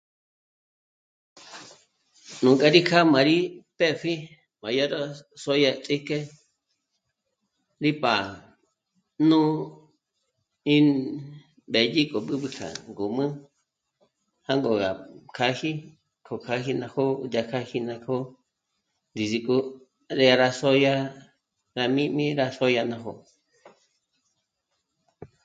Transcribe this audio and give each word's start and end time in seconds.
Nú 2.43 2.49
gá 2.59 2.67
rí 2.75 2.81
kjâjma 2.89 3.19
rí 3.29 3.37
pë́pji 3.77 4.13
má 4.61 4.69
dyá 4.73 4.85
d'á 4.91 5.01
sô'dya 5.43 5.71
ts'íjke 5.83 6.17
rí 7.83 7.91
pà'a 8.01 8.23
nú... 9.29 9.39
ín... 10.75 10.87
mbédyi 11.69 12.01
k'o 12.09 12.19
b'ǚb'ü 12.27 12.47
kja 12.55 12.69
ngǔmü 12.91 13.25
jângo 14.47 14.71
rá 14.83 14.89
k'âji, 15.35 15.71
k'o 16.25 16.35
k'âji 16.45 16.71
ná 16.81 16.87
jó'o 16.93 17.13
dyákjajij 17.33 17.81
ná 17.89 17.95
kjó'o 18.03 18.23
ndízik'o 19.11 19.57
nré 20.17 20.25
rá 20.41 20.49
sòdya 20.59 20.93
rá 21.77 21.83
jmī́jmī 21.89 22.25
rá 22.39 22.45
sòdya 22.57 22.81
ná 22.91 22.97
jó'o 23.03 23.19